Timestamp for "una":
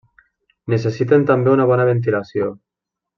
1.57-1.67